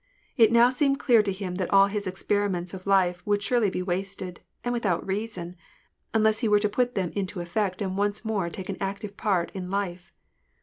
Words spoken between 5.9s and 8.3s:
unless he were to put them into effect and once